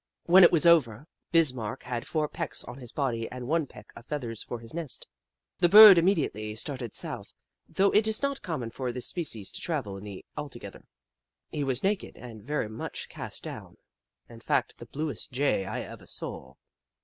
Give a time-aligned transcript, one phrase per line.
[0.25, 4.03] When it was over, Bismarck had four pecks on his body and one peck of
[4.03, 5.05] feathers for his nest.
[5.59, 7.35] The Bird immediately started south,
[7.69, 10.87] though it is not common for this species to travel in the altogether.
[11.49, 13.77] He was naked and very much cast down—
[14.27, 16.55] in fact, the bluest jay I ever saw.